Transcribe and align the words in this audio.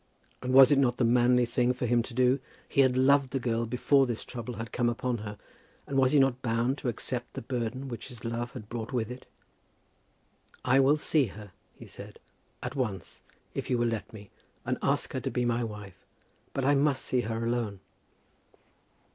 And 0.41 0.51
was 0.51 0.71
it 0.71 0.79
not 0.79 0.97
the 0.97 1.03
manly 1.03 1.45
thing 1.45 1.73
for 1.73 1.85
him 1.85 2.01
to 2.01 2.13
do? 2.15 2.39
He 2.67 2.81
had 2.81 2.97
loved 2.97 3.29
the 3.33 3.39
girl 3.39 3.67
before 3.67 4.07
this 4.07 4.25
trouble 4.25 4.55
had 4.55 4.71
come 4.71 4.89
upon 4.89 5.19
her, 5.19 5.37
and 5.85 5.95
was 5.95 6.11
he 6.11 6.17
not 6.17 6.41
bound 6.41 6.79
to 6.79 6.87
accept 6.87 7.33
the 7.33 7.41
burden 7.43 7.87
which 7.87 8.07
his 8.07 8.25
love 8.25 8.53
had 8.53 8.67
brought 8.67 8.91
with 8.91 9.11
it? 9.11 9.27
"I 10.65 10.79
will 10.79 10.97
see 10.97 11.27
her," 11.27 11.51
he 11.75 11.85
said, 11.85 12.17
"at 12.63 12.75
once, 12.75 13.21
if 13.53 13.69
you 13.69 13.77
will 13.77 13.89
let 13.89 14.11
me, 14.11 14.31
and 14.65 14.79
ask 14.81 15.13
her 15.13 15.19
to 15.21 15.29
be 15.29 15.45
my 15.45 15.63
wife. 15.63 16.03
But 16.53 16.65
I 16.65 16.73
must 16.73 17.05
see 17.05 17.21
her 17.21 17.45
alone." 17.45 17.79